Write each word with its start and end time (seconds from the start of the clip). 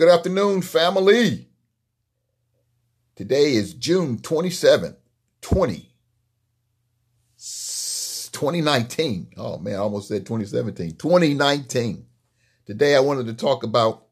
Good 0.00 0.08
afternoon, 0.08 0.62
family. 0.62 1.46
Today 3.16 3.52
is 3.52 3.74
June 3.74 4.16
27th, 4.16 4.96
20, 5.42 5.92
2019. 8.32 9.32
Oh 9.36 9.58
man, 9.58 9.74
I 9.74 9.76
almost 9.76 10.08
said 10.08 10.24
2017. 10.24 10.92
2019. 10.96 12.06
Today 12.64 12.96
I 12.96 13.00
wanted 13.00 13.26
to 13.26 13.34
talk 13.34 13.62
about 13.62 14.06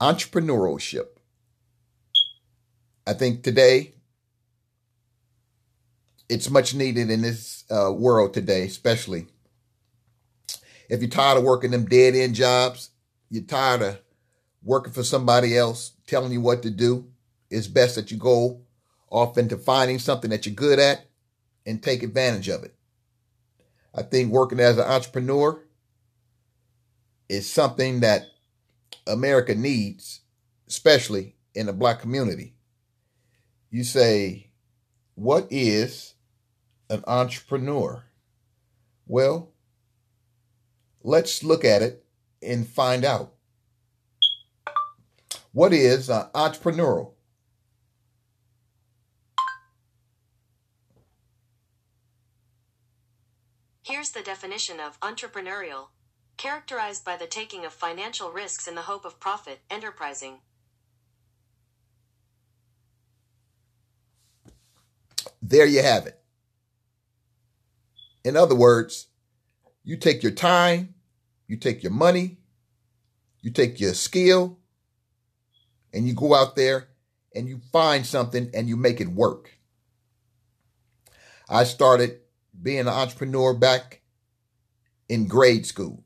entrepreneurship. 0.00 1.08
I 3.06 3.12
think 3.12 3.42
today 3.42 3.96
it's 6.26 6.48
much 6.48 6.74
needed 6.74 7.10
in 7.10 7.20
this 7.20 7.64
uh, 7.70 7.92
world 7.92 8.32
today, 8.32 8.64
especially 8.64 9.26
if 10.92 11.00
you're 11.00 11.08
tired 11.08 11.38
of 11.38 11.44
working 11.44 11.70
them 11.70 11.86
dead 11.86 12.14
end 12.14 12.34
jobs, 12.34 12.90
you're 13.30 13.42
tired 13.44 13.80
of 13.80 13.98
working 14.62 14.92
for 14.92 15.02
somebody 15.02 15.56
else 15.56 15.92
telling 16.06 16.32
you 16.32 16.42
what 16.42 16.62
to 16.62 16.70
do, 16.70 17.06
it's 17.50 17.66
best 17.66 17.94
that 17.94 18.10
you 18.10 18.18
go 18.18 18.60
off 19.08 19.38
into 19.38 19.56
finding 19.56 19.98
something 19.98 20.28
that 20.28 20.44
you're 20.44 20.54
good 20.54 20.78
at 20.78 21.06
and 21.64 21.82
take 21.82 22.02
advantage 22.02 22.50
of 22.50 22.62
it. 22.62 22.74
I 23.94 24.02
think 24.02 24.30
working 24.30 24.60
as 24.60 24.76
an 24.76 24.84
entrepreneur 24.84 25.64
is 27.26 27.48
something 27.48 28.00
that 28.00 28.26
America 29.06 29.54
needs, 29.54 30.20
especially 30.68 31.36
in 31.54 31.64
the 31.64 31.72
black 31.72 32.00
community. 32.00 32.52
You 33.70 33.82
say, 33.82 34.50
what 35.14 35.46
is 35.50 36.12
an 36.90 37.02
entrepreneur? 37.06 38.04
Well, 39.06 39.51
Let's 41.02 41.42
look 41.42 41.64
at 41.64 41.82
it 41.82 42.04
and 42.42 42.66
find 42.66 43.04
out. 43.04 43.32
What 45.52 45.72
is 45.72 46.08
uh, 46.08 46.28
entrepreneurial? 46.34 47.12
Here's 53.84 54.10
the 54.12 54.22
definition 54.22 54.80
of 54.80 54.98
entrepreneurial 55.00 55.88
characterized 56.36 57.04
by 57.04 57.16
the 57.16 57.26
taking 57.26 57.64
of 57.64 57.72
financial 57.72 58.32
risks 58.32 58.66
in 58.66 58.74
the 58.74 58.82
hope 58.82 59.04
of 59.04 59.20
profit, 59.20 59.60
enterprising. 59.70 60.38
There 65.40 65.66
you 65.66 65.82
have 65.82 66.06
it. 66.06 66.18
In 68.24 68.36
other 68.36 68.54
words, 68.54 69.08
you 69.84 69.96
take 69.96 70.22
your 70.22 70.32
time, 70.32 70.94
you 71.46 71.56
take 71.56 71.82
your 71.82 71.92
money, 71.92 72.38
you 73.40 73.50
take 73.50 73.80
your 73.80 73.94
skill, 73.94 74.58
and 75.92 76.06
you 76.06 76.14
go 76.14 76.34
out 76.34 76.56
there 76.56 76.88
and 77.34 77.48
you 77.48 77.60
find 77.72 78.06
something 78.06 78.50
and 78.54 78.68
you 78.68 78.76
make 78.76 79.00
it 79.00 79.08
work. 79.08 79.50
I 81.48 81.64
started 81.64 82.20
being 82.60 82.80
an 82.80 82.88
entrepreneur 82.88 83.54
back 83.54 84.00
in 85.08 85.26
grade 85.26 85.66
school, 85.66 86.04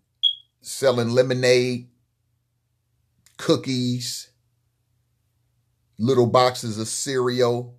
selling 0.60 1.10
lemonade, 1.10 1.88
cookies, 3.36 4.30
little 5.98 6.26
boxes 6.26 6.78
of 6.78 6.88
cereal 6.88 7.78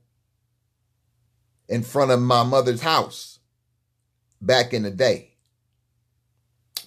in 1.67 1.83
front 1.83 2.11
of 2.11 2.21
my 2.21 2.43
mother's 2.43 2.81
house 2.81 3.39
back 4.41 4.73
in 4.73 4.83
the 4.83 4.91
day. 4.91 5.26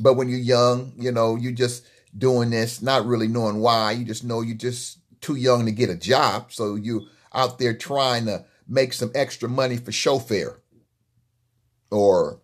But 0.01 0.15
when 0.15 0.29
you're 0.29 0.39
young, 0.39 0.93
you 0.97 1.13
know, 1.13 1.37
you're 1.37 1.53
just 1.53 1.85
doing 2.17 2.51
this, 2.51 2.83
not 2.83 3.07
really 3.07 3.29
knowing 3.29 3.59
why. 3.59 3.93
You 3.93 4.05
just 4.05 4.25
know 4.25 4.41
you're 4.41 4.57
just 4.57 4.99
too 5.21 5.37
young 5.37 5.67
to 5.67 5.73
get 5.73 5.91
a 5.91 5.97
job. 5.97 6.53
So 6.53 6.75
you 6.75 7.07
out 7.35 7.59
there 7.59 7.77
trying 7.77 8.27
to 8.27 8.45
make 8.67 8.93
some 8.93 9.13
extra 9.15 9.49
money 9.49 9.77
for 9.77 9.93
chauffeur. 9.93 10.61
Or 11.91 12.41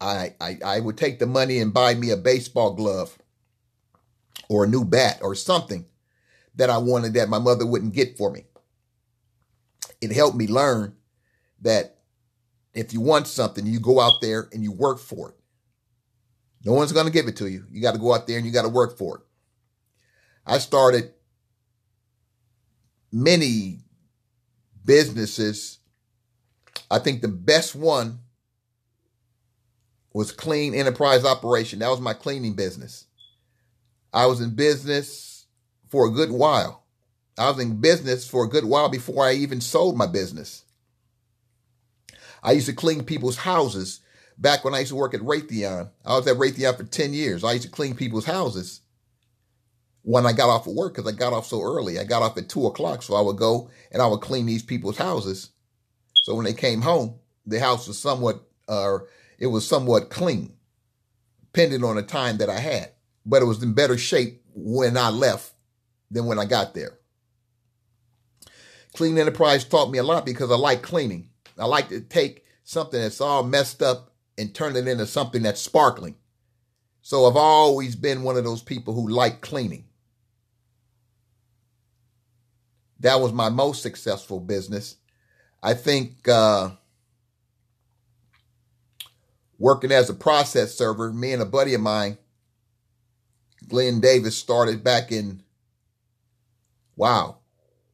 I, 0.00 0.34
I 0.40 0.58
I 0.64 0.80
would 0.80 0.98
take 0.98 1.18
the 1.18 1.26
money 1.26 1.58
and 1.58 1.72
buy 1.72 1.94
me 1.94 2.10
a 2.10 2.16
baseball 2.16 2.74
glove 2.74 3.16
or 4.48 4.64
a 4.64 4.68
new 4.68 4.84
bat 4.84 5.20
or 5.22 5.34
something 5.34 5.86
that 6.56 6.70
I 6.70 6.78
wanted 6.78 7.14
that 7.14 7.28
my 7.28 7.38
mother 7.38 7.66
wouldn't 7.66 7.94
get 7.94 8.16
for 8.16 8.30
me. 8.30 8.44
It 10.00 10.12
helped 10.12 10.36
me 10.36 10.46
learn 10.46 10.96
that 11.62 11.98
if 12.74 12.92
you 12.92 13.00
want 13.00 13.26
something, 13.26 13.66
you 13.66 13.80
go 13.80 14.00
out 14.00 14.20
there 14.20 14.48
and 14.52 14.62
you 14.62 14.72
work 14.72 14.98
for 14.98 15.30
it. 15.30 15.36
No 16.64 16.72
one's 16.72 16.92
going 16.92 17.06
to 17.06 17.12
give 17.12 17.28
it 17.28 17.36
to 17.36 17.48
you. 17.48 17.66
You 17.70 17.82
got 17.82 17.92
to 17.92 18.00
go 18.00 18.14
out 18.14 18.26
there 18.26 18.38
and 18.38 18.46
you 18.46 18.52
got 18.52 18.62
to 18.62 18.68
work 18.68 18.96
for 18.96 19.18
it. 19.18 19.22
I 20.46 20.58
started 20.58 21.12
many 23.12 23.80
businesses. 24.84 25.78
I 26.90 26.98
think 26.98 27.20
the 27.20 27.28
best 27.28 27.74
one 27.74 28.20
was 30.12 30.32
Clean 30.32 30.74
Enterprise 30.74 31.24
Operation. 31.24 31.80
That 31.80 31.90
was 31.90 32.00
my 32.00 32.14
cleaning 32.14 32.54
business. 32.54 33.06
I 34.12 34.26
was 34.26 34.40
in 34.40 34.54
business 34.54 35.46
for 35.88 36.06
a 36.06 36.10
good 36.10 36.30
while. 36.30 36.84
I 37.36 37.48
was 37.50 37.58
in 37.58 37.80
business 37.80 38.28
for 38.28 38.44
a 38.44 38.48
good 38.48 38.64
while 38.64 38.88
before 38.88 39.24
I 39.24 39.32
even 39.32 39.60
sold 39.60 39.96
my 39.96 40.06
business. 40.06 40.64
I 42.42 42.52
used 42.52 42.66
to 42.66 42.72
clean 42.72 43.04
people's 43.04 43.38
houses 43.38 44.00
back 44.38 44.64
when 44.64 44.74
I 44.74 44.80
used 44.80 44.90
to 44.90 44.96
work 44.96 45.14
at 45.14 45.20
Raytheon. 45.20 45.90
I 46.04 46.16
was 46.16 46.26
at 46.26 46.36
Raytheon 46.36 46.76
for 46.76 46.84
10 46.84 47.12
years. 47.12 47.44
I 47.44 47.52
used 47.52 47.64
to 47.64 47.70
clean 47.70 47.94
people's 47.94 48.24
houses 48.24 48.80
when 50.02 50.26
I 50.26 50.32
got 50.32 50.50
off 50.50 50.66
of 50.66 50.74
work 50.74 50.94
because 50.94 51.10
I 51.10 51.16
got 51.16 51.32
off 51.32 51.46
so 51.46 51.62
early. 51.62 51.98
I 51.98 52.04
got 52.04 52.22
off 52.22 52.36
at 52.36 52.48
two 52.48 52.66
o'clock. 52.66 53.02
So 53.02 53.14
I 53.14 53.20
would 53.20 53.36
go 53.36 53.70
and 53.90 54.02
I 54.02 54.06
would 54.06 54.20
clean 54.20 54.46
these 54.46 54.62
people's 54.62 54.98
houses. 54.98 55.50
So 56.12 56.34
when 56.34 56.44
they 56.44 56.52
came 56.52 56.82
home, 56.82 57.16
the 57.46 57.60
house 57.60 57.88
was 57.88 57.98
somewhat, 57.98 58.42
uh, 58.68 58.98
it 59.38 59.46
was 59.48 59.66
somewhat 59.66 60.10
clean, 60.10 60.54
depending 61.40 61.84
on 61.84 61.96
the 61.96 62.02
time 62.02 62.38
that 62.38 62.50
I 62.50 62.58
had. 62.58 62.92
But 63.26 63.42
it 63.42 63.46
was 63.46 63.62
in 63.62 63.72
better 63.72 63.98
shape 63.98 64.42
when 64.54 64.96
I 64.96 65.10
left 65.10 65.52
than 66.10 66.26
when 66.26 66.38
I 66.38 66.44
got 66.44 66.74
there. 66.74 66.98
Clean 68.94 69.16
Enterprise 69.18 69.64
taught 69.64 69.90
me 69.90 69.98
a 69.98 70.04
lot 70.04 70.24
because 70.24 70.50
I 70.50 70.56
like 70.56 70.82
cleaning. 70.82 71.30
I 71.58 71.66
like 71.66 71.88
to 71.88 72.00
take 72.00 72.44
something 72.62 73.00
that's 73.00 73.20
all 73.20 73.42
messed 73.42 73.82
up 73.82 74.13
and 74.38 74.54
turn 74.54 74.76
it 74.76 74.88
into 74.88 75.06
something 75.06 75.42
that's 75.42 75.60
sparkling. 75.60 76.16
So 77.02 77.26
I've 77.26 77.36
always 77.36 77.96
been 77.96 78.22
one 78.22 78.36
of 78.36 78.44
those 78.44 78.62
people 78.62 78.94
who 78.94 79.08
like 79.08 79.40
cleaning. 79.40 79.84
That 83.00 83.20
was 83.20 83.32
my 83.32 83.50
most 83.50 83.82
successful 83.82 84.40
business. 84.40 84.96
I 85.62 85.74
think 85.74 86.26
uh, 86.28 86.70
working 89.58 89.92
as 89.92 90.08
a 90.08 90.14
process 90.14 90.74
server, 90.74 91.12
me 91.12 91.32
and 91.32 91.42
a 91.42 91.46
buddy 91.46 91.74
of 91.74 91.80
mine, 91.80 92.18
Glenn 93.68 94.00
Davis, 94.00 94.36
started 94.36 94.82
back 94.82 95.12
in, 95.12 95.42
wow, 96.96 97.38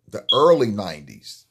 the 0.08 0.24
early 0.32 0.68
90s. 0.68 1.44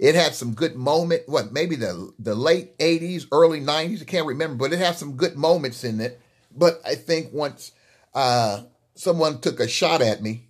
It 0.00 0.14
had 0.14 0.34
some 0.34 0.54
good 0.54 0.76
moment. 0.76 1.24
What 1.26 1.52
maybe 1.52 1.76
the 1.76 2.10
the 2.18 2.34
late 2.34 2.76
'80s, 2.78 3.26
early 3.30 3.60
'90s. 3.60 4.00
I 4.00 4.06
can't 4.06 4.26
remember, 4.26 4.56
but 4.56 4.72
it 4.72 4.78
had 4.78 4.96
some 4.96 5.12
good 5.16 5.36
moments 5.36 5.84
in 5.84 6.00
it. 6.00 6.18
But 6.56 6.80
I 6.86 6.94
think 6.94 7.34
once 7.34 7.72
uh, 8.14 8.62
someone 8.94 9.42
took 9.42 9.60
a 9.60 9.68
shot 9.68 10.00
at 10.00 10.22
me 10.22 10.48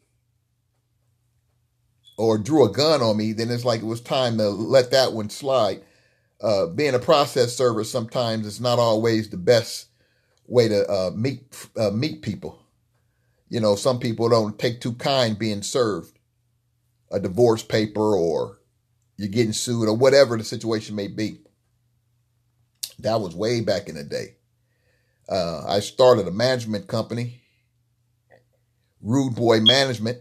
or 2.17 2.39
drew 2.39 2.65
a 2.65 2.71
gun 2.73 3.03
on 3.03 3.17
me, 3.17 3.33
then 3.33 3.51
it's 3.51 3.65
like 3.65 3.81
it 3.81 3.87
was 3.87 4.01
time 4.01 4.39
to 4.39 4.49
let 4.51 4.93
that 4.93 5.15
one 5.15 5.31
slide. 5.31 5.83
Uh, 6.41 6.67
being 6.67 6.95
a 6.95 7.01
process 7.01 7.57
server 7.57 7.83
sometimes 7.83 8.47
is 8.47 8.61
not 8.61 8.79
always 8.79 9.31
the 9.31 9.37
best 9.37 9.89
way 10.47 10.69
to 10.69 10.89
uh, 10.89 11.11
meet 11.13 11.43
uh, 11.77 11.91
meet 11.91 12.23
people. 12.23 12.63
You 13.49 13.59
know, 13.59 13.75
some 13.75 13.99
people 13.99 14.29
don't 14.29 14.61
take 14.61 14.81
too 14.81 14.93
kind 14.93 15.37
being 15.37 15.63
served 15.63 16.17
a 17.11 17.19
divorce 17.19 17.65
paper 17.65 18.15
or 18.17 18.60
you're 19.21 19.29
getting 19.29 19.53
sued 19.53 19.87
or 19.87 19.95
whatever 19.95 20.39
the 20.39 20.45
situation 20.45 20.97
may 20.97 21.07
be. 21.07 21.41
That 23.01 23.21
was 23.21 23.35
way 23.35 23.61
back 23.61 23.87
in 23.91 23.95
the 23.95 24.03
day. 24.03 24.37
Uh, 25.29 25.63
I 25.69 25.81
started 25.81 26.27
a 26.27 26.31
management 26.31 26.87
company, 26.87 27.43
Rude 29.03 29.35
Boy 29.35 29.61
Management, 29.61 30.21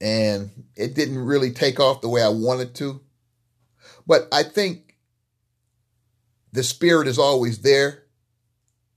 and 0.00 0.50
it 0.76 0.94
didn't 0.94 1.18
really 1.18 1.50
take 1.50 1.80
off 1.80 2.00
the 2.00 2.08
way 2.08 2.22
I 2.22 2.28
wanted 2.28 2.76
to. 2.76 3.00
But 4.06 4.28
I 4.30 4.44
think 4.44 4.96
the 6.52 6.62
spirit 6.62 7.08
is 7.08 7.18
always 7.18 7.58
there 7.62 8.04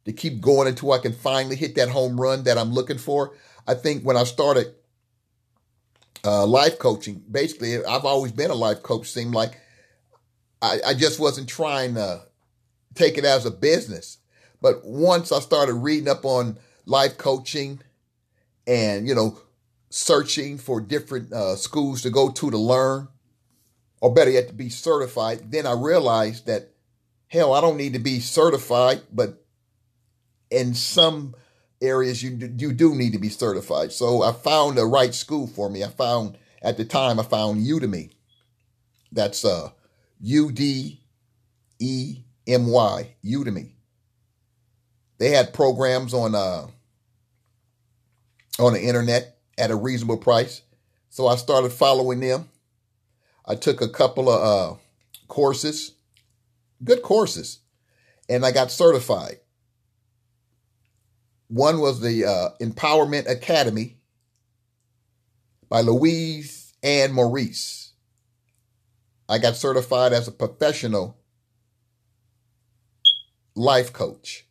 to 0.05 0.13
keep 0.13 0.39
going 0.39 0.67
until 0.67 0.91
I 0.91 0.99
can 0.99 1.13
finally 1.13 1.55
hit 1.55 1.73
that 1.75 1.89
home 1.89 2.21
run 2.21 2.43
that 2.43 2.59
I'm 2.59 2.73
looking 2.73 2.99
for. 2.99 3.33
I 3.67 3.73
think 3.73 4.03
when 4.03 4.17
I 4.17 4.23
started 4.23 4.75
uh, 6.25 6.45
life 6.45 6.79
coaching. 6.79 7.23
Basically, 7.29 7.83
I've 7.85 8.05
always 8.05 8.31
been 8.31 8.51
a 8.51 8.55
life 8.55 8.81
coach. 8.83 9.09
Seemed 9.09 9.33
like 9.33 9.59
I, 10.61 10.79
I 10.87 10.93
just 10.93 11.19
wasn't 11.19 11.47
trying 11.47 11.95
to 11.95 12.23
take 12.95 13.17
it 13.17 13.25
as 13.25 13.45
a 13.45 13.51
business. 13.51 14.17
But 14.61 14.83
once 14.83 15.31
I 15.31 15.39
started 15.39 15.73
reading 15.73 16.09
up 16.09 16.25
on 16.25 16.57
life 16.85 17.17
coaching 17.17 17.81
and, 18.65 19.07
you 19.07 19.13
know, 19.13 19.39
searching 19.89 20.57
for 20.57 20.81
different 20.81 21.31
uh, 21.31 21.55
schools 21.55 22.01
to 22.01 22.09
go 22.09 22.29
to 22.31 22.51
to 22.51 22.57
learn, 22.57 23.07
or 24.01 24.13
better 24.13 24.31
yet, 24.31 24.47
to 24.47 24.53
be 24.53 24.69
certified, 24.69 25.51
then 25.51 25.65
I 25.65 25.73
realized 25.73 26.47
that, 26.47 26.71
hell, 27.27 27.53
I 27.53 27.61
don't 27.61 27.77
need 27.77 27.93
to 27.93 27.99
be 27.99 28.19
certified, 28.19 29.01
but 29.11 29.45
in 30.49 30.73
some 30.73 31.35
areas 31.81 32.23
you 32.23 32.31
you 32.57 32.73
do 32.73 32.95
need 32.95 33.13
to 33.13 33.19
be 33.19 33.29
certified. 33.29 33.91
So 33.91 34.21
I 34.23 34.31
found 34.31 34.77
the 34.77 34.85
right 34.85 35.13
school 35.13 35.47
for 35.47 35.69
me. 35.69 35.83
I 35.83 35.89
found 35.89 36.37
at 36.61 36.77
the 36.77 36.85
time 36.85 37.19
I 37.19 37.23
found 37.23 37.65
Udemy. 37.65 38.11
That's 39.11 39.45
uh 39.45 39.71
U 40.21 40.51
D 40.51 41.01
E 41.79 42.19
M 42.47 42.67
Y 42.67 43.15
Udemy. 43.23 43.71
They 45.17 45.29
had 45.29 45.53
programs 45.53 46.13
on 46.13 46.35
uh 46.35 46.67
on 48.59 48.73
the 48.73 48.81
internet 48.81 49.37
at 49.57 49.71
a 49.71 49.75
reasonable 49.75 50.17
price. 50.17 50.61
So 51.09 51.27
I 51.27 51.35
started 51.35 51.71
following 51.71 52.19
them. 52.19 52.49
I 53.45 53.55
took 53.55 53.81
a 53.81 53.89
couple 53.89 54.29
of 54.29 54.41
uh 54.41 54.79
courses, 55.27 55.93
good 56.83 57.01
courses, 57.01 57.59
and 58.29 58.45
I 58.45 58.51
got 58.51 58.71
certified. 58.71 59.39
One 61.47 61.79
was 61.79 61.99
the 62.01 62.25
uh, 62.25 62.49
Empowerment 62.59 63.29
Academy 63.29 63.97
by 65.69 65.81
Louise 65.81 66.73
Ann 66.81 67.11
Maurice. 67.11 67.93
I 69.29 69.37
got 69.37 69.55
certified 69.55 70.13
as 70.13 70.27
a 70.27 70.31
professional 70.31 71.17
life 73.55 73.93
coach. 73.93 74.45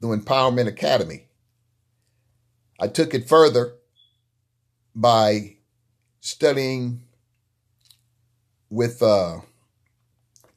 The 0.00 0.08
Empowerment 0.08 0.68
Academy. 0.68 1.26
I 2.80 2.88
took 2.88 3.12
it 3.14 3.28
further 3.28 3.74
by 4.94 5.56
studying 6.20 7.02
with 8.70 9.02
uh, 9.02 9.40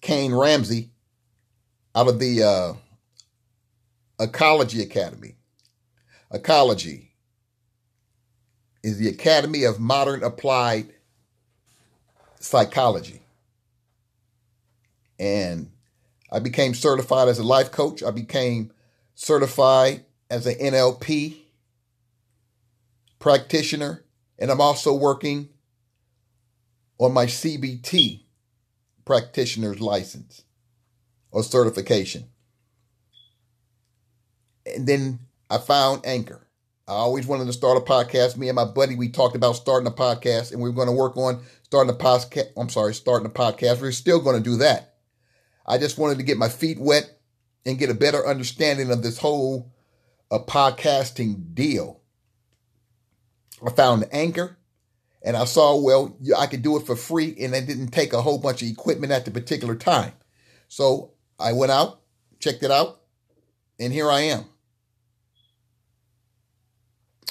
Kain 0.01 0.34
Ramsay 0.34 0.92
out 1.95 2.07
of 2.07 2.19
the 2.19 2.44
uh, 2.44 2.74
Ecology 4.21 4.83
Academy. 4.83 5.33
Ecology 6.31 7.15
is 8.83 9.00
the 9.00 9.09
Academy 9.09 9.63
of 9.63 9.79
Modern 9.79 10.23
Applied 10.23 10.94
Psychology. 12.39 13.23
And 15.18 15.71
I 16.31 16.38
became 16.38 16.75
certified 16.75 17.29
as 17.29 17.39
a 17.39 17.44
life 17.44 17.71
coach. 17.71 18.03
I 18.03 18.12
became 18.12 18.71
certified 19.15 20.06
as 20.29 20.45
an 20.45 20.53
NLP 20.56 21.38
practitioner. 23.17 24.06
And 24.38 24.51
I'm 24.51 24.62
also 24.62 24.94
working 24.94 25.50
on 27.00 27.12
my 27.12 27.25
CBT 27.25 28.21
practitioner's 29.03 29.81
license 29.81 30.44
or 31.31 31.41
certification. 31.41 32.27
And 34.66 34.88
then 34.88 35.19
I 35.50 35.58
found 35.58 36.06
Anchor. 36.06 36.48
I 36.88 36.94
always 36.94 37.25
wanted 37.25 37.46
to 37.46 37.54
start 37.54 37.78
a 37.78 37.81
podcast. 37.81 38.38
Me 38.38 38.50
and 38.50 38.56
my 38.56 38.66
buddy, 38.66 38.96
we 38.96 39.10
talked 39.10 39.36
about 39.36 39.56
starting 39.56 39.88
a 39.88 39.92
podcast, 39.92 40.52
and 40.52 40.62
we 40.62 40.69
are 40.69 40.74
going 40.74 40.88
to 40.88 40.94
work 40.94 41.16
on 41.16 41.42
starting 41.63 41.94
a 41.94 41.98
podcast. 41.98 42.52
I'm 42.58 42.69
sorry, 42.69 42.94
starting 42.94 43.25
a 43.25 43.30
podcast. 43.30 43.81
We're 43.81 43.92
still 43.92 44.19
going 44.19 44.36
to 44.36 44.50
do 44.50 44.58
that. 44.58 44.96
I 45.66 45.78
just 45.78 45.98
wanted 45.98 46.18
to 46.18 46.24
get 46.24 46.38
my 46.38 46.50
feet 46.50 46.80
wet 46.80 47.19
and 47.66 47.78
get 47.78 47.90
a 47.90 47.94
better 47.94 48.28
understanding 48.28 48.92
of 48.92 49.04
this 49.04 49.19
whole 49.19 49.72
uh, 50.31 50.40
podcasting 50.40 51.54
deal. 51.54 52.02
I 53.66 53.69
found 53.69 54.06
Anchor, 54.12 54.58
and 55.22 55.38
I 55.38 55.46
saw 55.46 55.80
well 55.80 56.18
I 56.38 56.48
could 56.48 56.63
do 56.63 56.78
it 56.78 56.86
for 56.86 56.96
free, 56.96 57.36
and 57.40 57.54
it 57.54 57.68
didn't 57.68 57.90
take 57.92 58.12
a 58.12 58.22
whole 58.22 58.40
bunch 58.40 58.62
of 58.63 58.68
equipment 58.68 59.12
at 59.12 59.25
the 59.25 59.31
particular 59.31 59.75
time. 59.75 60.13
So 60.68 61.12
I 61.40 61.54
went 61.54 61.72
out, 61.72 62.02
checked 62.40 62.63
it 62.63 62.72
out, 62.72 63.00
and 63.81 63.92
here 63.92 64.10
I 64.10 64.22
am 64.22 64.45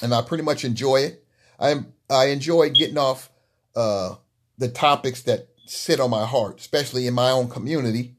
and 0.01 0.13
I 0.13 0.21
pretty 0.21 0.43
much 0.43 0.65
enjoy 0.65 0.97
it. 0.97 1.23
I 1.59 1.83
I 2.09 2.25
enjoy 2.27 2.69
getting 2.71 2.97
off 2.97 3.29
uh, 3.75 4.15
the 4.57 4.67
topics 4.67 5.21
that 5.23 5.47
sit 5.65 5.99
on 5.99 6.09
my 6.09 6.25
heart, 6.25 6.59
especially 6.59 7.07
in 7.07 7.13
my 7.13 7.31
own 7.31 7.49
community. 7.49 8.15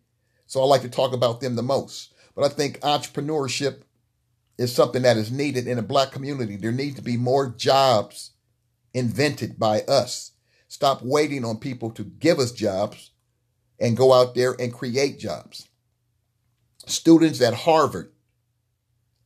So 0.46 0.62
I 0.62 0.64
like 0.64 0.82
to 0.82 0.88
talk 0.88 1.12
about 1.12 1.40
them 1.40 1.56
the 1.56 1.62
most. 1.62 2.14
But 2.34 2.44
I 2.44 2.49
think 2.49 2.81
entrepreneurship 2.81 3.82
is 4.56 4.75
something 4.75 5.02
that 5.02 5.17
is 5.17 5.31
needed 5.31 5.67
in 5.67 5.78
a 5.78 5.82
black 5.82 6.12
community. 6.12 6.56
There 6.56 6.73
needs 6.73 6.96
to 6.96 7.02
be 7.02 7.17
more 7.17 7.49
jobs 7.49 8.31
invented 8.94 9.58
by 9.58 9.82
us. 9.82 10.32
Stop 10.69 11.02
waiting 11.02 11.44
on 11.44 11.58
people 11.58 11.90
to 11.90 12.05
give 12.05 12.38
us 12.38 12.52
jobs 12.52 13.11
and 13.78 13.96
go 13.96 14.12
out 14.12 14.35
there 14.35 14.55
and 14.58 14.73
create 14.73 15.19
jobs. 15.19 15.69
Students 16.87 17.40
at 17.43 17.55
Harvard 17.55 18.12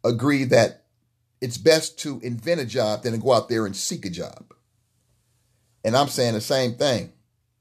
agree 0.06 0.44
that 0.44 0.84
it's 1.40 1.58
best 1.58 1.98
to 2.00 2.20
invent 2.20 2.60
a 2.60 2.64
job 2.64 3.02
than 3.02 3.12
to 3.12 3.18
go 3.18 3.32
out 3.32 3.48
there 3.48 3.66
and 3.66 3.76
seek 3.76 4.06
a 4.06 4.10
job. 4.10 4.54
And 5.84 5.96
I'm 5.96 6.08
saying 6.08 6.34
the 6.34 6.40
same 6.40 6.74
thing. 6.74 7.12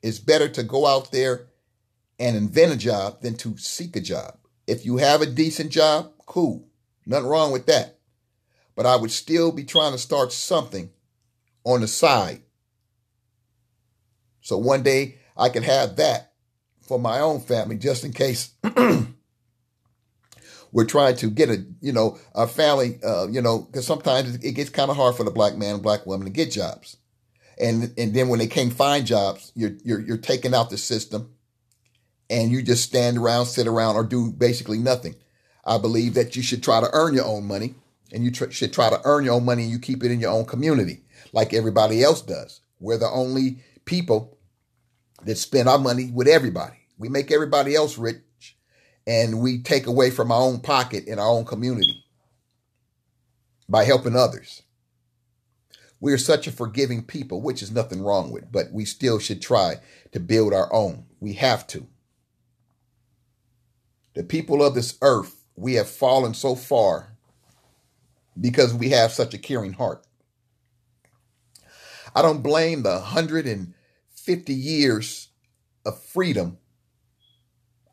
It's 0.02 0.20
better 0.20 0.48
to 0.50 0.64
go 0.64 0.86
out 0.86 1.12
there 1.12 1.48
and 2.20 2.36
invent 2.36 2.74
a 2.74 2.78
job 2.78 3.22
than 3.22 3.36
to 3.38 3.58
seek 3.58 3.96
a 3.96 4.02
job. 4.02 4.38
If 4.68 4.86
you 4.86 4.98
have 4.98 5.22
a 5.22 5.26
decent 5.26 5.72
job, 5.72 6.12
cool. 6.26 6.68
Nothing 7.06 7.30
wrong 7.30 7.52
with 7.52 7.66
that. 7.68 8.00
But 8.76 8.86
I 8.86 8.96
would 8.96 9.12
still 9.12 9.52
be 9.52 9.64
trying 9.64 9.92
to 9.92 9.98
start 9.98 10.32
something 10.32 10.90
on 11.64 11.82
the 11.82 11.88
side. 11.88 12.42
So 14.42 14.58
one 14.58 14.84
day 14.84 15.18
I 15.36 15.50
could 15.50 15.64
have 15.64 15.96
that 15.98 16.34
for 16.82 17.00
my 17.00 17.20
own 17.20 17.40
family 17.40 17.78
just 17.78 18.04
in 18.04 18.14
case 18.14 18.52
we're 20.76 20.84
trying 20.84 21.16
to 21.16 21.30
get 21.30 21.50
a 21.50 21.66
you 21.80 21.94
know 21.94 22.20
a 22.36 22.46
family 22.46 23.00
uh, 23.02 23.28
you 23.30 23.42
know 23.42 23.60
because 23.60 23.88
sometimes 23.88 24.36
it 24.36 24.52
gets 24.52 24.70
kind 24.70 24.92
of 24.92 24.98
hard 24.98 25.16
for 25.16 25.24
the 25.24 25.32
black 25.32 25.56
man 25.56 25.76
and 25.76 25.84
black 25.84 26.06
woman 26.06 26.28
to 26.28 26.32
get 26.32 26.52
jobs. 26.52 26.98
And 27.58 27.94
and 27.98 28.14
then 28.14 28.28
when 28.28 28.40
they 28.40 28.48
can't 28.48 28.74
find 28.74 29.06
jobs 29.06 29.54
you're 29.56 29.78
you're 29.86 30.02
you're 30.02 30.18
taking 30.18 30.54
out 30.54 30.70
the 30.70 30.78
system 30.78 31.34
and 32.30 32.52
you 32.52 32.62
just 32.62 32.84
stand 32.84 33.18
around 33.18 33.46
sit 33.46 33.68
around 33.68 33.96
or 33.96 34.04
do 34.04 34.34
basically 34.34 34.78
nothing. 34.78 35.16
I 35.64 35.78
believe 35.78 36.14
that 36.16 36.36
you 36.36 36.44
should 36.44 36.62
try 36.62 36.82
to 36.82 36.90
earn 36.92 37.14
your 37.14 37.26
own 37.26 37.46
money 37.46 37.76
and 38.12 38.26
you 38.26 38.32
tr- 38.32 38.52
should 38.52 38.74
try 38.74 38.90
to 38.90 39.00
earn 39.06 39.24
your 39.24 39.36
own 39.36 39.46
money 39.46 39.64
and 39.64 39.72
you 39.72 39.80
keep 39.80 40.04
it 40.04 40.12
in 40.12 40.20
your 40.20 40.32
own 40.32 40.44
community 40.44 41.06
like 41.32 41.54
everybody 41.54 42.04
else 42.04 42.22
does. 42.22 42.60
We're 42.82 42.98
the 42.98 43.10
only 43.10 43.64
people 43.86 44.38
that 45.24 45.38
spend 45.38 45.70
our 45.70 45.80
money 45.80 46.12
with 46.14 46.28
everybody. 46.28 46.76
We 46.98 47.08
make 47.08 47.32
everybody 47.32 47.76
else 47.76 47.98
rich 47.98 48.18
and 49.08 49.40
we 49.40 49.60
take 49.60 49.88
away 49.88 50.10
from 50.10 50.32
our 50.32 50.42
own 50.42 50.60
pocket 50.60 51.06
in 51.06 51.20
our 51.20 51.28
own 51.28 51.46
community 51.46 52.04
by 53.70 53.84
helping 53.84 54.16
others. 54.16 54.64
We 56.00 56.14
are 56.14 56.18
such 56.18 56.48
a 56.48 56.52
forgiving 56.52 57.04
people, 57.04 57.42
which 57.42 57.62
is 57.62 57.72
nothing 57.72 58.02
wrong 58.02 58.32
with, 58.32 58.52
but 58.52 58.72
we 58.72 58.86
still 58.86 59.20
should 59.20 59.42
try 59.42 59.76
to 60.12 60.20
build 60.20 60.54
our 60.54 60.72
own. 60.74 61.06
We 61.20 61.34
have 61.34 61.66
to. 61.68 61.88
The 64.14 64.24
people 64.24 64.64
of 64.64 64.76
this 64.76 64.98
earth, 65.02 65.44
we 65.56 65.74
have 65.76 65.90
fallen 65.90 66.34
so 66.34 66.56
far 66.56 67.16
because 68.40 68.74
we 68.74 68.90
have 68.90 69.12
such 69.12 69.34
a 69.34 69.40
caring 69.40 69.74
heart. 69.74 70.06
I 72.16 72.22
don't 72.22 72.44
blame 72.44 72.84
the 72.84 72.92
150 72.92 74.54
years 74.54 75.30
of 75.86 76.02
freedom. 76.02 76.58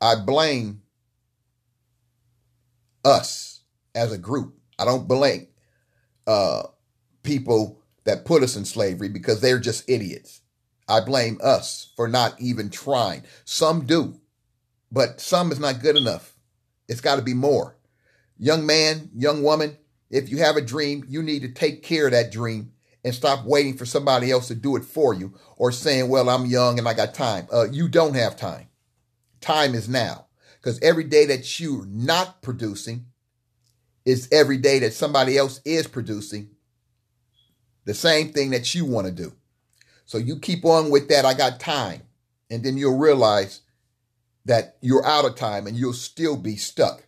I 0.01 0.17
blame 0.17 0.82
us 3.05 3.61
as 3.95 4.13
a 4.13 4.19
group. 4.19 4.59
I 4.79 4.85
don't 4.85 5.09
blame 5.09 5.49
uh, 6.27 6.65
people 7.23 7.81
that 8.05 8.25
put 8.25 8.43
us 8.43 8.57
in 8.57 8.65
slavery 8.65 9.09
because 9.09 9.41
they're 9.41 9.61
just 9.61 9.89
idiots. 9.89 10.41
I 10.89 11.01
blame 11.01 11.39
us 11.43 11.93
for 11.97 12.09
not 12.09 12.41
even 12.41 12.69
trying. 12.71 13.23
Some 13.45 13.87
do, 13.87 14.21
but 14.91 15.21
some 15.21 15.53
is 15.53 15.61
not 15.61 15.81
good 15.81 15.97
enough. 15.97 16.35
It's 16.89 17.01
got 17.01 17.17
to 17.17 17.23
be 17.23 17.35
more. 17.35 17.77
Young 18.39 18.67
man, 18.67 19.11
young 19.15 19.43
woman, 19.43 19.77
if 20.11 20.29
you 20.29 20.39
have 20.39 20.57
a 20.57 20.61
dream, 20.61 21.05
you 21.09 21.23
need 21.23 21.43
to 21.43 21.49
take 21.49 21.83
care 21.83 22.07
of 22.07 22.13
that 22.13 22.33
dream 22.33 22.73
and 23.05 23.15
stop 23.15 23.45
waiting 23.45 23.77
for 23.77 23.87
somebody 23.87 24.31
else 24.31 24.49
to 24.49 24.55
do 24.55 24.77
it 24.77 24.85
for 24.85 25.15
you 25.15 25.35
or 25.57 25.73
saying, 25.73 26.09
well, 26.09 26.29
I'm 26.29 26.47
young 26.47 26.79
and 26.79 26.89
I 26.89 26.95
got 26.95 27.15
time. 27.15 27.47
Uh, 27.53 27.69
you 27.71 27.89
don't 27.89 28.15
have 28.15 28.37
time. 28.37 28.69
Time 29.41 29.75
is 29.75 29.89
now. 29.89 30.27
Because 30.63 30.79
every 30.81 31.05
day 31.05 31.27
that 31.27 31.59
you're 31.59 31.85
not 31.87 32.41
producing 32.41 33.07
is 34.05 34.29
every 34.31 34.59
day 34.59 34.79
that 34.79 34.95
somebody 34.95 35.37
else 35.37 35.61
is 35.65 35.89
producing 35.89 36.51
the 37.85 37.95
same 37.95 38.33
thing 38.33 38.51
that 38.51 38.73
you 38.73 38.85
want 38.85 39.09
to 39.09 39.13
do. 39.13 39.33
So 40.07 40.19
you 40.19 40.39
keep 40.39 40.65
on 40.65 40.91
with 40.91 41.09
that. 41.09 41.25
I 41.25 41.35
got 41.35 41.59
time. 41.59 42.03
And 42.49 42.63
then 42.63 42.77
you'll 42.77 42.99
realize 42.99 43.63
that 44.45 44.77
you're 44.81 45.05
out 45.05 45.25
of 45.25 45.35
time 45.35 45.67
and 45.67 45.77
you'll 45.77 45.93
still 45.95 46.37
be 46.37 46.57
stuck. 46.57 47.07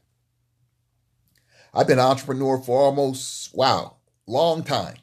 I've 1.73 1.87
been 1.87 1.99
an 1.99 2.05
entrepreneur 2.05 2.59
for 2.59 2.81
almost, 2.81 3.55
wow, 3.55 3.97
long 4.27 4.65
time, 4.65 4.97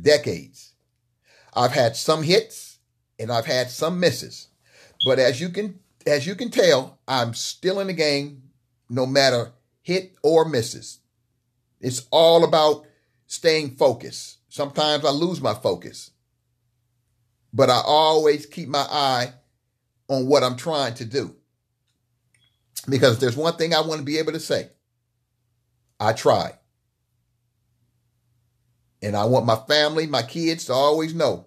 decades. 0.00 0.72
I've 1.54 1.72
had 1.72 1.96
some 1.96 2.22
hits 2.22 2.78
and 3.18 3.30
I've 3.30 3.46
had 3.46 3.70
some 3.70 3.98
misses. 4.00 4.48
But 5.04 5.18
as 5.18 5.40
you 5.40 5.48
can 5.48 5.79
as 6.06 6.26
you 6.26 6.34
can 6.34 6.50
tell, 6.50 6.98
I'm 7.06 7.34
still 7.34 7.80
in 7.80 7.86
the 7.86 7.92
game 7.92 8.42
no 8.88 9.06
matter 9.06 9.52
hit 9.82 10.14
or 10.22 10.44
misses. 10.44 10.98
It's 11.80 12.06
all 12.10 12.44
about 12.44 12.86
staying 13.26 13.76
focused. 13.76 14.38
Sometimes 14.48 15.04
I 15.04 15.10
lose 15.10 15.40
my 15.40 15.54
focus. 15.54 16.10
But 17.52 17.70
I 17.70 17.80
always 17.84 18.46
keep 18.46 18.68
my 18.68 18.86
eye 18.90 19.32
on 20.08 20.26
what 20.26 20.42
I'm 20.42 20.56
trying 20.56 20.94
to 20.94 21.04
do. 21.04 21.34
Because 22.88 23.18
there's 23.18 23.36
one 23.36 23.56
thing 23.56 23.74
I 23.74 23.80
want 23.80 23.98
to 24.00 24.04
be 24.04 24.18
able 24.18 24.32
to 24.32 24.40
say. 24.40 24.70
I 25.98 26.12
tried. 26.12 26.54
And 29.02 29.16
I 29.16 29.24
want 29.24 29.46
my 29.46 29.56
family, 29.68 30.06
my 30.06 30.22
kids 30.22 30.66
to 30.66 30.72
always 30.72 31.14
know 31.14 31.46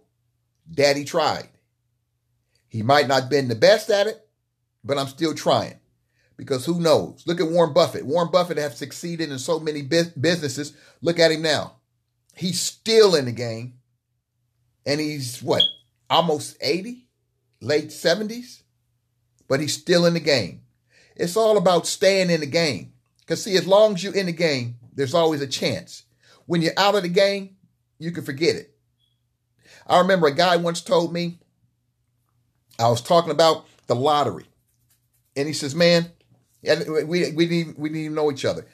daddy 0.71 1.03
tried. 1.03 1.49
He 2.67 2.81
might 2.81 3.07
not 3.07 3.21
have 3.23 3.29
been 3.29 3.47
the 3.47 3.55
best 3.55 3.89
at 3.89 4.07
it, 4.07 4.22
but 4.83 4.97
I'm 4.97 5.07
still 5.07 5.33
trying. 5.33 5.79
Because 6.35 6.65
who 6.65 6.79
knows? 6.79 7.23
Look 7.27 7.39
at 7.39 7.49
Warren 7.49 7.73
Buffett. 7.73 8.05
Warren 8.05 8.31
Buffett 8.31 8.57
have 8.57 8.73
succeeded 8.73 9.31
in 9.31 9.39
so 9.39 9.59
many 9.59 9.81
businesses. 9.81 10.75
Look 11.01 11.19
at 11.19 11.31
him 11.31 11.41
now. 11.41 11.77
He's 12.35 12.59
still 12.59 13.15
in 13.15 13.25
the 13.25 13.31
game. 13.31 13.75
And 14.85 14.99
he's 14.99 15.41
what? 15.41 15.63
Almost 16.09 16.57
80? 16.59 17.07
Late 17.61 17.89
70s? 17.89 18.63
But 19.47 19.59
he's 19.59 19.73
still 19.73 20.05
in 20.05 20.15
the 20.15 20.19
game. 20.19 20.61
It's 21.15 21.37
all 21.37 21.57
about 21.57 21.85
staying 21.85 22.31
in 22.31 22.39
the 22.39 22.47
game. 22.47 22.93
Because, 23.19 23.43
see, 23.43 23.55
as 23.55 23.67
long 23.67 23.93
as 23.93 24.03
you're 24.03 24.15
in 24.15 24.25
the 24.25 24.33
game, 24.33 24.75
there's 24.93 25.13
always 25.13 25.41
a 25.41 25.47
chance. 25.47 26.03
When 26.45 26.61
you're 26.61 26.73
out 26.75 26.95
of 26.95 27.03
the 27.03 27.09
game, 27.09 27.55
you 27.99 28.11
can 28.11 28.23
forget 28.23 28.55
it. 28.55 28.75
I 29.87 29.99
remember 29.99 30.27
a 30.27 30.35
guy 30.35 30.57
once 30.57 30.81
told 30.81 31.13
me, 31.13 31.39
I 32.79 32.89
was 32.89 33.01
talking 33.01 33.31
about 33.31 33.65
the 33.87 33.95
lottery. 33.95 34.45
And 35.35 35.47
he 35.47 35.53
says, 35.53 35.75
Man, 35.75 36.11
we, 36.63 37.03
we, 37.05 37.19
didn't, 37.19 37.39
even, 37.39 37.75
we 37.77 37.89
didn't 37.89 38.01
even 38.01 38.15
know 38.15 38.31
each 38.31 38.45
other. 38.45 38.65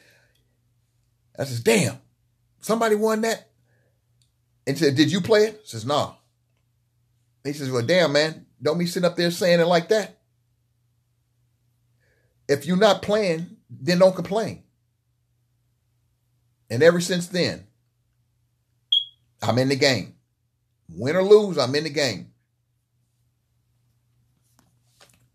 I 1.38 1.46
says, 1.46 1.62
Damn, 1.62 1.98
somebody 2.60 2.96
won 2.96 3.22
that? 3.22 3.50
And 4.68 4.78
he 4.78 4.84
said, 4.84 4.96
Did 4.96 5.12
you 5.12 5.22
play 5.22 5.46
it? 5.46 5.62
I 5.64 5.66
says, 5.68 5.86
No. 5.86 6.16
He 7.44 7.54
says, 7.54 7.72
Well, 7.72 7.86
damn, 7.86 8.12
man, 8.12 8.46
don't 8.62 8.78
be 8.78 8.86
sitting 8.86 9.10
up 9.10 9.16
there 9.16 9.32
saying 9.32 9.60
it 9.60 9.66
like 9.66 9.90
that. 9.90 10.20
If 12.48 12.66
you're 12.66 12.78
not 12.78 13.02
playing, 13.02 13.58
then 13.70 14.00
don't 14.00 14.16
complain. 14.16 14.64
And 16.70 16.84
ever 16.84 17.00
since 17.00 17.28
then, 17.28 17.68
I'm 19.42 19.58
in 19.58 19.70
the 19.70 19.76
game. 19.76 20.16
Win 20.90 21.16
or 21.16 21.24
lose, 21.24 21.58
I'm 21.58 21.74
in 21.76 21.84
the 21.84 21.90
game. 21.90 22.32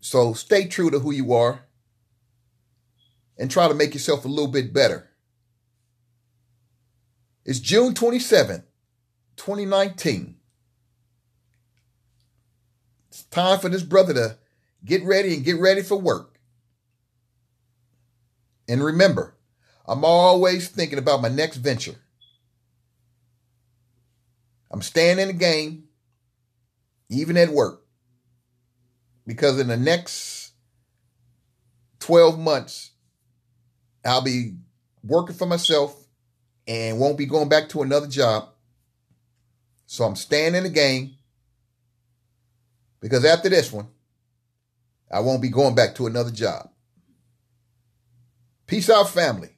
So 0.05 0.33
stay 0.33 0.67
true 0.67 0.91
to 0.91 0.99
who 0.99 1.11
you 1.11 1.33
are 1.33 1.61
and 3.39 3.49
try 3.49 3.67
to 3.67 3.73
make 3.73 3.95
yourself 3.95 4.23
a 4.23 4.27
little 4.27 4.51
bit 4.51 4.71
better. 4.71 5.09
It's 7.43 7.59
June 7.59 7.95
27th, 7.95 8.65
2019. 9.35 10.35
It's 13.09 13.23
time 13.23 13.57
for 13.57 13.67
this 13.67 13.81
brother 13.81 14.13
to 14.13 14.37
get 14.85 15.03
ready 15.03 15.33
and 15.33 15.43
get 15.43 15.59
ready 15.59 15.81
for 15.81 15.99
work. 15.99 16.39
And 18.69 18.83
remember, 18.83 19.35
I'm 19.87 20.05
always 20.05 20.67
thinking 20.67 20.99
about 20.99 21.23
my 21.23 21.29
next 21.29 21.57
venture. 21.57 21.95
I'm 24.69 24.83
staying 24.83 25.17
in 25.17 25.29
the 25.29 25.33
game, 25.33 25.85
even 27.09 27.37
at 27.37 27.49
work, 27.49 27.84
because 29.25 29.59
in 29.59 29.67
the 29.67 29.77
next 29.77 30.53
12 31.99 32.39
months, 32.39 32.91
I'll 34.05 34.21
be 34.21 34.55
working 35.03 35.35
for 35.35 35.47
myself 35.47 35.95
and 36.67 36.99
won't 36.99 37.17
be 37.17 37.25
going 37.25 37.49
back 37.49 37.69
to 37.69 37.81
another 37.81 38.07
job. 38.07 38.49
So 39.87 40.03
I'm 40.03 40.15
staying 40.15 40.55
in 40.55 40.63
the 40.63 40.69
game 40.69 41.15
because 43.01 43.25
after 43.25 43.49
this 43.49 43.71
one, 43.71 43.87
I 45.11 45.19
won't 45.19 45.41
be 45.41 45.49
going 45.49 45.75
back 45.75 45.95
to 45.95 46.07
another 46.07 46.31
job. 46.31 46.69
Peace 48.67 48.89
out, 48.89 49.09
family. 49.09 49.49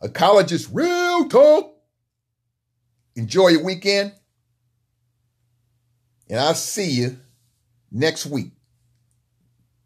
A 0.00 0.08
college 0.08 0.48
Ecologist 0.48 0.68
Real 0.72 1.28
Talk. 1.28 1.74
Enjoy 3.16 3.48
your 3.48 3.64
weekend. 3.64 4.12
And 6.28 6.38
I'll 6.38 6.54
see 6.54 6.90
you 6.90 7.18
next 7.94 8.26
week. 8.26 8.50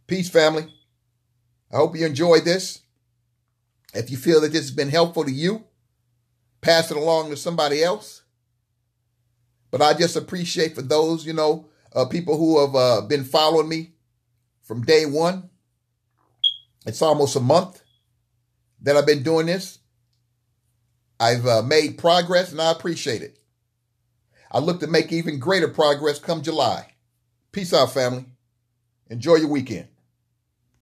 Peace, 0.09 0.29
family. 0.29 0.67
I 1.71 1.77
hope 1.77 1.95
you 1.95 2.07
enjoyed 2.07 2.45
this. 2.45 2.81
If 3.95 4.11
you 4.11 4.17
feel 4.17 4.41
that 4.41 4.53
this 4.53 4.63
has 4.63 4.71
been 4.71 4.89
helpful 4.89 5.25
to 5.25 5.31
you, 5.31 5.65
pass 6.63 6.91
it 6.91 6.97
along 6.97 7.31
to 7.31 7.37
somebody 7.37 7.85
else. 7.85 8.23
But 9.71 9.83
I 9.83 9.93
just 9.93 10.17
appreciate 10.17 10.75
for 10.75 10.83
those, 10.83 11.27
you 11.27 11.35
know, 11.35 11.69
uh, 11.95 12.07
people 12.07 12.39
who 12.39 12.61
have 12.61 12.75
uh, 12.75 13.07
been 13.07 13.25
following 13.25 13.69
me 13.69 13.93
from 14.63 14.83
day 14.83 15.05
one. 15.05 15.51
It's 16.87 17.03
almost 17.03 17.37
a 17.37 17.41
month 17.41 17.83
that 18.83 18.97
I've 18.97 19.07
been 19.07 19.23
doing 19.23 19.47
this. 19.47 19.79
I've 21.21 21.47
uh, 21.47 21.63
made 21.63 21.99
progress 21.99 22.53
and 22.53 22.61
I 22.61 22.71
appreciate 22.71 23.21
it. 23.21 23.39
I 24.51 24.61
look 24.61 24.81
to 24.81 24.87
make 24.87 25.13
even 25.13 25.39
greater 25.39 25.69
progress 25.69 26.19
come 26.19 26.43
July. 26.43 26.93
Peace 27.53 27.73
out, 27.73 27.93
family. 27.93 28.25
Enjoy 29.11 29.37
your 29.37 29.49
weekend. 29.49 29.89